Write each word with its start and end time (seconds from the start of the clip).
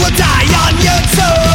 will 0.00 0.16
die 0.16 0.48
on 0.64 0.74
your 0.82 1.49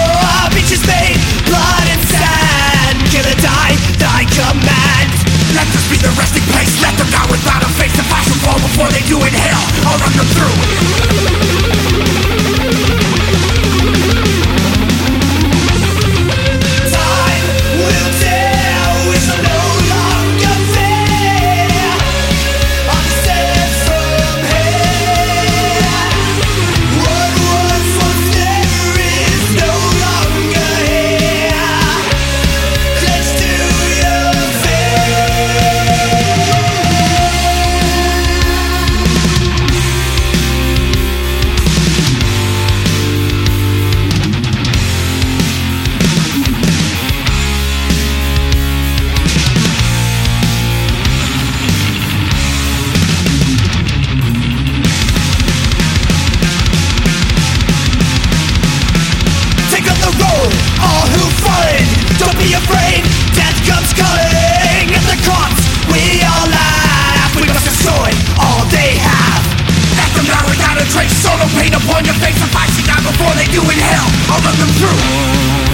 a 71.45 71.49
trace. 71.49 71.55
Solo 71.55 71.61
pain 71.61 71.73
upon 71.73 72.05
your 72.05 72.15
face. 72.15 72.37
If 72.37 72.55
I 72.55 72.67
see 72.67 72.83
die 72.83 73.01
before 73.01 73.33
they 73.35 73.45
do 73.51 73.61
inhale, 73.61 74.09
I'll 74.29 74.41
run 74.41 74.55
them 74.57 74.69
through. 74.79 75.64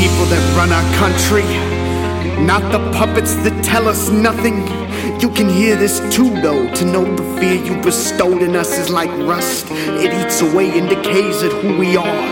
People 0.00 0.24
that 0.32 0.40
run 0.56 0.72
our 0.72 0.88
country, 0.96 1.44
not 2.40 2.64
the 2.72 2.80
puppets 2.96 3.34
that 3.44 3.52
tell 3.62 3.86
us 3.86 4.08
nothing. 4.08 4.64
You 5.20 5.28
can 5.28 5.46
hear 5.46 5.76
this 5.76 6.00
too, 6.08 6.32
though, 6.40 6.72
to 6.72 6.84
know 6.86 7.04
the 7.04 7.26
fear 7.36 7.60
you 7.60 7.76
bestowed 7.84 8.40
in 8.40 8.56
us 8.56 8.78
is 8.78 8.88
like 8.88 9.12
rust. 9.28 9.68
It 10.00 10.08
eats 10.16 10.40
away 10.40 10.72
and 10.78 10.88
decays 10.88 11.42
at 11.44 11.52
who 11.60 11.76
we 11.76 11.98
are. 12.00 12.24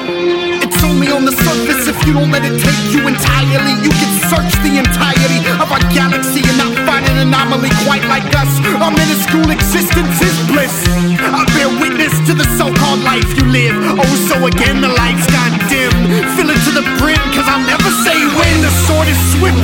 It's 0.64 0.80
only 0.80 1.12
on 1.12 1.28
the 1.28 1.36
surface 1.36 1.84
if 1.92 1.98
you 2.06 2.16
don't 2.16 2.32
let 2.32 2.40
it 2.40 2.56
take 2.56 2.82
you 2.88 3.04
entirely. 3.04 3.76
You 3.84 3.92
can 3.92 4.12
search 4.32 4.52
the 4.64 4.80
entirety 4.80 5.44
of 5.60 5.68
our 5.68 5.84
galaxy 5.92 6.40
and 6.48 6.56
not 6.56 6.72
find 6.88 7.04
an 7.04 7.28
anomaly 7.28 7.68
quite 7.84 8.04
like 8.08 8.32
us. 8.32 8.48
Our 8.80 8.92
minuscule 8.96 9.52
existence 9.52 10.16
is 10.24 10.36
bliss. 10.48 10.72
I 11.20 11.44
bear 11.52 11.68
witness 11.76 12.16
to 12.28 12.32
the 12.32 12.48
so 12.56 12.72
called 12.72 13.04
life 13.04 13.28
you 13.36 13.44
live. 13.52 13.76
Oh, 14.00 14.14
so 14.24 14.48
again, 14.48 14.80
the 14.80 14.88
lights 14.88 15.28
got 15.28 15.52
dim. 15.68 15.92
Fill 16.32 16.47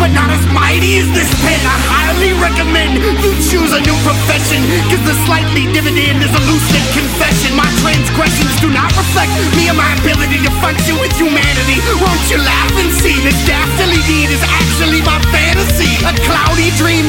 but 0.01 0.11
not 0.13 0.31
as 0.31 0.45
mighty 0.53 1.01
as 1.01 1.09
this 1.13 1.31
pen. 1.45 1.61
I 1.65 1.77
highly 1.89 2.33
recommend 2.41 3.01
you 3.21 3.33
choose 3.41 3.73
a 3.73 3.81
new 3.81 3.97
profession, 4.05 4.61
cause 4.89 5.05
the 5.05 5.17
slightly 5.29 5.69
dividend 5.73 6.25
is 6.25 6.33
a 6.33 6.43
lucid 6.49 6.85
confession. 6.95 7.57
My 7.57 7.69
transgressions 7.85 8.55
do 8.61 8.71
not 8.71 8.91
reflect 8.97 9.33
me 9.57 9.69
or 9.69 9.77
my 9.77 9.91
ability 10.01 10.41
to 10.45 10.53
function 10.63 10.97
with 11.01 11.13
humanity. 11.17 11.81
Won't 12.01 12.25
you 12.31 12.39
laugh 12.41 12.73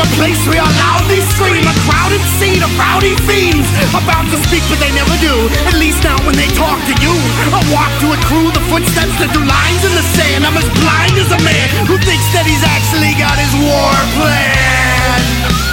a 0.05 0.09
place 0.17 0.41
where 0.45 0.61
I 0.61 0.69
loudly 0.85 1.21
scream, 1.33 1.65
a 1.65 1.75
crowded 1.89 2.21
scene 2.37 2.61
of 2.61 2.69
rowdy 2.77 3.17
fiends 3.25 3.65
about 3.97 4.25
to 4.29 4.37
speak, 4.45 4.61
but 4.69 4.77
they 4.77 4.93
never 4.93 5.15
do. 5.17 5.33
At 5.65 5.75
least 5.81 6.03
now 6.03 6.17
when 6.25 6.37
they 6.37 6.49
talk 6.53 6.77
to 6.85 6.95
you, 7.01 7.13
I 7.49 7.61
walk 7.73 7.89
to 8.05 8.13
a 8.13 8.19
crew, 8.29 8.53
the 8.53 8.63
footsteps 8.69 9.15
that 9.17 9.33
do 9.33 9.41
lines 9.41 9.81
in 9.81 9.93
the 9.97 10.05
sand. 10.13 10.45
I'm 10.45 10.57
as 10.57 10.69
blind 10.77 11.15
as 11.17 11.31
a 11.33 11.41
man 11.41 11.67
who 11.89 11.97
thinks 11.97 12.27
that 12.37 12.45
he's 12.45 12.63
actually 12.63 13.17
got 13.17 13.35
his 13.41 13.53
war 13.65 13.93
plan. 14.13 15.64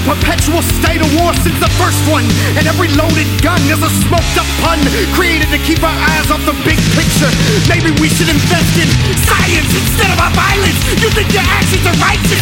A 0.00 0.14
perpetual 0.16 0.62
state 0.80 1.00
of 1.00 1.10
war 1.20 1.32
since 1.44 1.56
the 1.60 1.68
first 1.76 2.00
one. 2.08 2.24
And 2.56 2.64
every 2.64 2.88
loaded 2.96 3.28
gun 3.44 3.60
is 3.68 3.80
a 3.82 3.90
smoked 4.06 4.36
up 4.40 4.48
pun 4.64 4.80
created 5.12 5.48
to 5.52 5.60
keep 5.68 5.82
our 5.82 5.92
eyes 5.92 6.30
off 6.30 6.40
the 6.48 6.56
big 6.64 6.80
picture. 6.96 7.28
Maybe 7.68 7.92
we 8.00 8.08
should 8.08 8.28
invest 8.28 8.72
in 8.80 8.88
science 9.28 9.70
instead 9.70 10.10
of 10.12 10.18
our 10.20 10.32
violence. 10.32 10.78
You 11.00 11.10
think 11.12 11.32
your 11.32 11.44
actions 11.44 11.84
are 11.84 11.98
righteous? 12.00 12.40